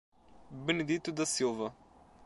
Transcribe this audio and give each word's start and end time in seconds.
Benedito 0.49 1.11
da 1.11 1.25
Silva 1.27 1.71